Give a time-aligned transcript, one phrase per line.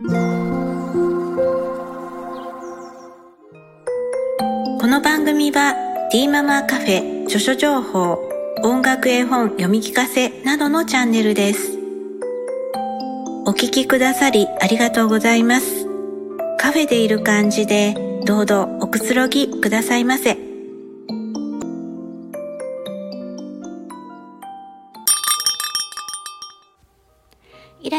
[0.00, 0.06] こ
[4.86, 5.74] の番組は
[6.12, 8.16] D ママカフェ著書情報
[8.62, 11.76] 音楽絵本読み聞かせなどのチャンネルです。
[13.44, 15.88] お聞きくださりありがとうございます。
[16.60, 20.47] カフェでいる感じでどうぞおくつろぎくださいませ。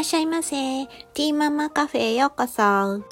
[0.00, 0.86] らっしゃいませ。
[0.86, 2.62] ティーママカフェへようこそ。
[2.62, 3.02] は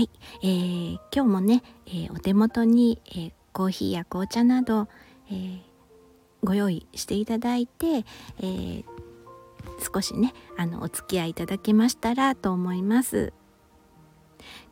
[0.00, 0.10] い、
[0.42, 4.88] えー、今日もね、えー、お手元に、えー、コーヒーや紅茶など、
[5.30, 5.60] えー、
[6.42, 8.04] ご用意していただいて、
[8.40, 8.84] えー、
[9.94, 13.32] 少しねあのお付き合いいただけましたらと思います。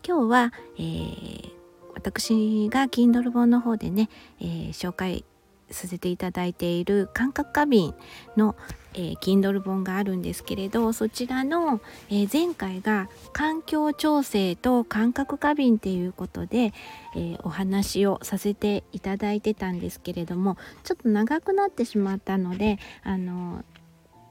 [0.05, 1.53] 今日は、えー、
[1.95, 4.09] 私が Kindle 本の方でね、
[4.41, 5.25] えー、紹介
[5.73, 7.95] させていただいている感覚過敏
[8.37, 8.57] の、
[8.95, 16.73] えー、Kindle 本があるんですけれどそちらの、えー、前回が環境調整と感覚過敏っていうことで、
[17.15, 23.65] えー、お話をさせていただいてたんですけれどもちょっと長くなってしまったのであの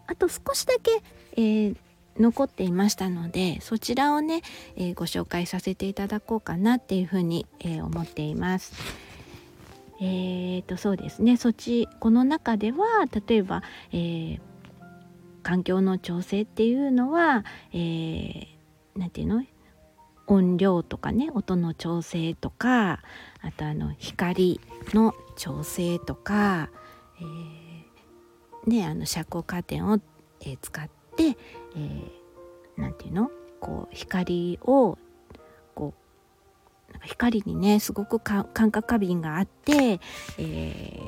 [0.08, 1.02] あと少しだけ、
[1.38, 1.76] えー、
[2.20, 4.42] 残っていましたのでそちらをね、
[4.76, 8.74] えー、ご紹介させていただこうかなっていうふうに、えー、思っています。
[10.04, 11.38] えーとそうですね。
[11.38, 14.40] そっちこの中では例えば、えー、
[15.44, 19.46] 環境の調整っていうのは何、えー、て言うの？
[20.28, 23.02] 音量とかね音の調整とか
[23.42, 24.60] あとあの光
[24.94, 26.70] の調整とか、
[27.20, 30.00] えー、ねあの遮光カーテンを、
[30.40, 33.32] えー、使って、えー、て言うの？
[33.60, 34.98] こう光を
[37.04, 40.00] 光にねすごく感覚過敏があって、
[40.38, 41.00] え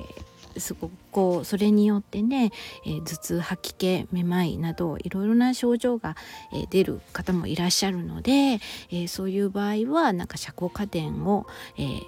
[0.56, 2.52] ー、すごくこうそれによってね、
[2.86, 6.16] えー、頭痛吐き気めまいなどいろいろな症状が、
[6.54, 11.46] えー、出る方もいらっしゃるので、えー、そういう場合はなんか遮光家電を、
[11.78, 12.04] えー、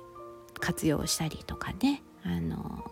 [0.59, 2.91] 活用したりとかねあの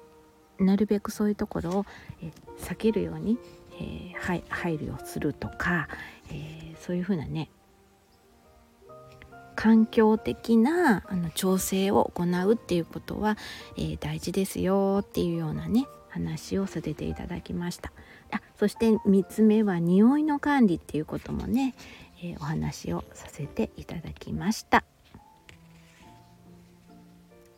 [0.59, 1.85] なるべくそういうところを、
[2.21, 3.37] えー、避けるように、
[3.79, 5.87] えー、配慮するとか、
[6.29, 7.49] えー、そういうふうなね
[9.55, 13.37] 環境的なあの調整を行うっていうことは、
[13.77, 17.91] えー、大事ですよっていうようなね話をさせていただきました。
[18.31, 21.75] あそして3つ目は匂いの管理っていうこともね、
[22.21, 24.83] えー、お話をさせていただきました。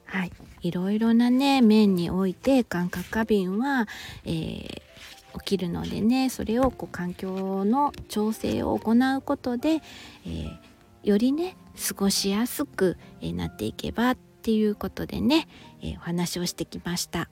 [0.05, 0.31] はい。
[0.61, 3.87] いろいろなね面において感覚過敏は、
[4.23, 9.81] えー、起きるのでねそれをこう環境の調整を行うことで、
[10.25, 10.57] えー、
[11.05, 11.55] よりね
[11.87, 15.47] 過ごしやすくなっていけばっていうことでね、
[15.81, 17.29] えー、お話をしてきました。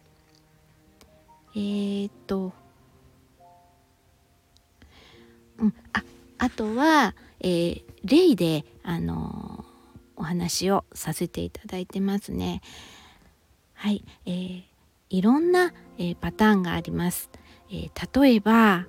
[1.56, 2.54] えー、っと、
[5.60, 6.04] うん、あ
[6.38, 9.64] あとは、えー、例で、あの
[10.16, 12.62] お話をさせていただいてますね。
[13.74, 14.64] はい、えー、
[15.10, 17.30] いろんな、えー、パターンがあります。
[17.70, 18.86] えー、例えば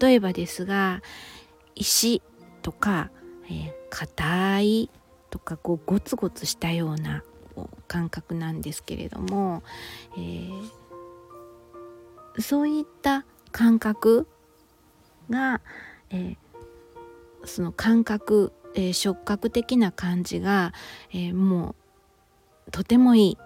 [0.00, 1.02] 例えばですが
[1.74, 2.22] 石
[2.62, 3.10] とか
[3.50, 4.90] え硬、い
[5.30, 7.22] とかこうゴツゴツしたような
[7.88, 9.62] 感覚なんですけれども、
[10.16, 10.70] えー、
[12.40, 14.26] そういった感覚
[15.30, 15.60] が、
[16.10, 20.72] えー、その感覚、えー、触覚的な感じが、
[21.12, 21.74] え、も
[22.66, 23.38] うとてもい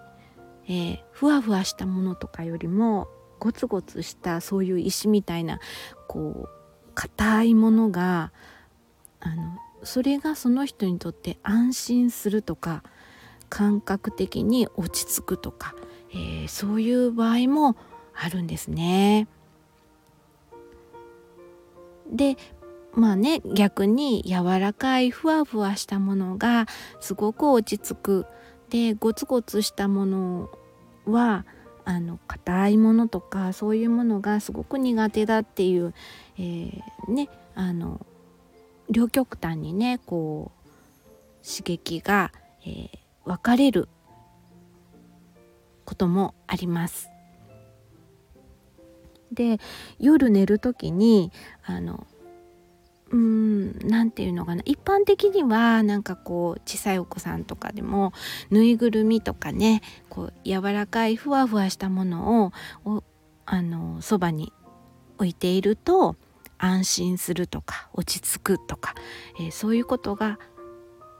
[0.67, 3.07] い、え、ふわふわしたものとかよりも
[3.39, 5.59] ゴツゴツしたそういう石みたいな
[6.07, 6.49] こう
[6.93, 8.31] 硬いものが
[9.19, 12.83] あのそれがその人にとって安心するとか
[13.49, 15.75] 感覚的に落ち着くとか、
[16.11, 17.77] えー、そういう場合も
[18.13, 19.27] あるんですね。
[22.11, 22.35] で
[22.93, 26.67] まあね逆に柔らかいふわふわしたものが
[26.99, 28.25] すごく落ち着く
[28.69, 30.49] でゴツゴツしたもの
[31.05, 31.45] は
[31.85, 35.93] あの硬いものとかそういうものがすごく苦手だっていう、
[36.37, 38.05] えー、ねあの
[38.89, 42.31] 両極端にねこう刺激が、
[42.65, 42.89] えー、
[43.25, 43.87] 分かれる
[45.85, 47.09] こともあります。
[49.31, 49.59] で
[49.99, 51.31] 夜寝る時に
[51.65, 52.07] あの
[53.11, 58.13] うん何て言うのかな一般的にはなんかこう小さいお子さんとかでも
[58.49, 62.51] ぬいぐるみとかねこう柔らかいふわふわしたもの
[62.85, 63.03] を
[63.45, 64.51] あのそばに
[65.17, 66.15] 置いていると
[66.57, 68.95] 安心するとか落ち着くとか、
[69.39, 70.39] えー、そういうことが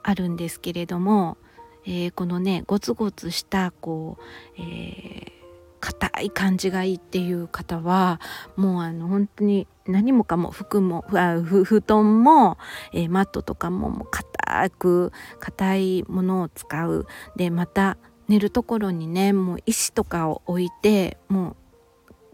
[0.04, 1.38] あるんですけれども、
[1.86, 5.31] えー、このねゴツゴツしたこう、えー、
[5.80, 8.19] 硬い感じがいいっていう方は
[8.56, 12.57] もうあの本当に何もかも服も布団も、
[12.94, 17.07] えー、マットとかももう硬く硬いものを使う。
[17.36, 17.98] でまた
[18.28, 21.56] 寝るところにねもう石とかを置いてもう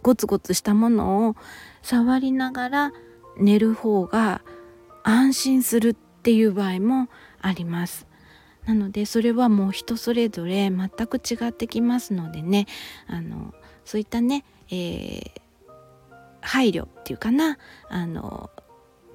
[0.04, 1.36] ゴツゴツしたものを
[1.82, 2.94] 触りながら
[3.38, 4.42] 寝る方が
[5.04, 7.10] 安心するっていう場合も
[7.42, 8.06] あります。
[8.66, 12.66] なのでそれはもう人それぞれ全く違ってきますのでね
[13.08, 13.54] あの
[13.84, 15.32] そういったね、えー、
[16.40, 17.58] 配慮っていうかな
[17.90, 18.50] あの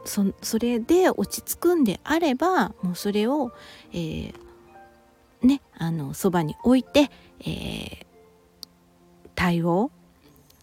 [0.04, 3.52] そそれで落ち着くんであればもうそれを、
[3.92, 4.32] えー、
[5.42, 7.10] ねあのそばに置いて、
[7.40, 8.06] えー、
[9.34, 9.90] 対応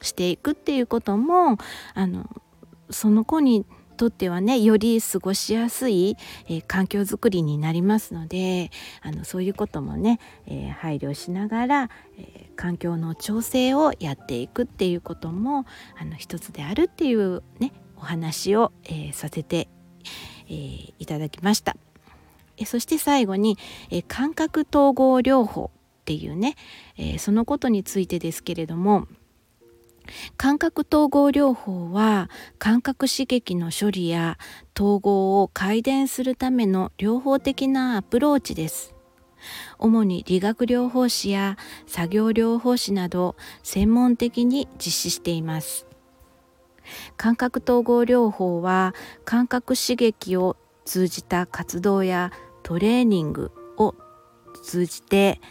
[0.06, 1.58] していくっていうことも
[1.94, 2.30] あの
[2.90, 3.66] その子に
[3.96, 6.18] とってはねより過ごしやすい、
[6.48, 8.72] えー、環境づくりになりますので
[9.02, 15.66] あのそういうこともね、えー、配慮しながら、えー、環境の調整をやっていくっていうことも
[16.00, 19.70] あの一つであるっていうねお話を、えさせて、
[20.50, 21.78] えいただきました。
[22.58, 23.58] えそして最後に、
[23.90, 26.56] え感覚統合療法っていうね、
[26.98, 29.08] えそのことについてですけれども
[30.38, 32.30] 感覚統合療法は
[32.60, 34.38] 感覚刺激の処理や
[34.76, 38.96] 統合を改善するための療法的なアプローチです。
[39.78, 45.86] 主に理学療法士や作業療法士など専門的に実施しています。
[47.18, 48.94] 感覚統合療法は
[49.24, 50.56] 感覚刺激を
[50.86, 52.32] 通じた活動や
[52.64, 53.96] トレーニングを
[54.64, 55.42] 通じて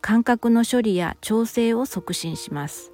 [0.00, 2.92] 感覚の処理や調整を促進します。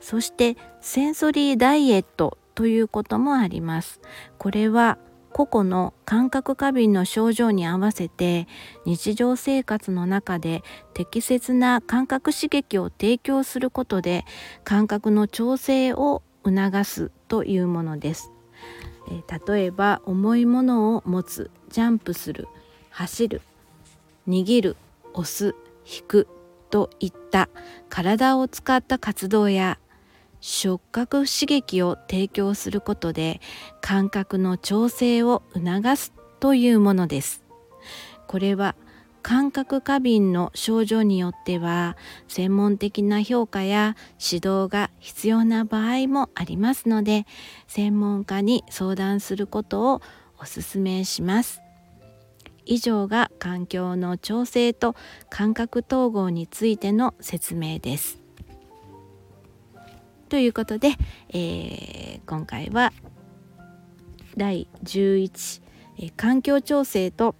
[0.00, 4.00] そしてセンソリーダイエットということもあります
[4.38, 4.98] これは
[5.32, 8.48] 個々の感覚過敏の症状に合わせて
[8.84, 10.62] 日常生活の中で
[10.92, 14.24] 適切な感覚刺激を提供することで
[14.64, 18.32] 感覚の調整を促すというものです。
[19.10, 22.48] え例えば重いものを持つジャンプする
[22.90, 23.40] 走る
[24.28, 24.76] 握る
[25.14, 25.54] 押す
[25.86, 26.28] 引く
[26.70, 27.48] といった
[27.88, 29.78] 体を使った活動や
[30.40, 33.40] 触覚刺激を提供することで
[33.80, 37.44] 感覚の調整を促すというものです。
[38.26, 38.76] これは
[39.22, 41.96] 感覚過敏の症状によっては
[42.28, 47.26] 専門的な評価や指導が必要な場合もありますので
[47.66, 50.02] 専門家に相談することを
[50.38, 51.60] お勧めします。
[52.64, 54.94] 以上が環境の調整と
[55.28, 58.19] 感覚統合についての説明です。
[60.30, 60.92] ということで、
[61.30, 62.92] えー、今回は
[64.36, 65.60] 第11、
[65.98, 67.34] えー、環境調整と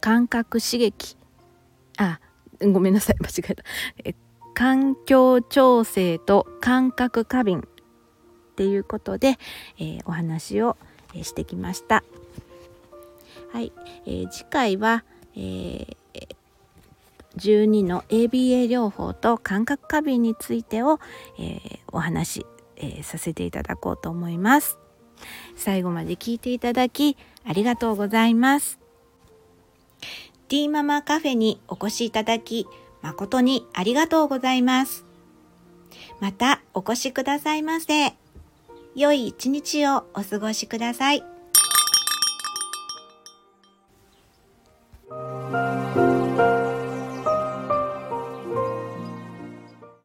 [0.00, 1.16] 感覚刺激
[1.98, 2.20] あ
[2.60, 3.64] ごめんなさい間違えた、
[4.04, 4.14] えー、
[4.54, 9.36] 環境調整と感覚過敏っていうことで、
[9.78, 10.76] えー、お話を、
[11.22, 12.04] してきました。
[13.50, 13.72] はい、
[14.04, 15.02] えー、次回は、
[15.34, 15.96] えー
[17.38, 20.98] 12の ABA 療法と感覚過敏についてを、
[21.38, 22.46] えー、お話、
[22.76, 24.78] えー、させていただこうと思います。
[25.54, 28.78] 最後まで聞いていただきありがとうございます。
[30.48, 32.66] D ママカフェにお越しいただき
[33.02, 35.04] 誠にありがとうございます。
[36.20, 38.14] またお越しくださいませ。
[38.94, 41.35] 良い一日をお過ごしください。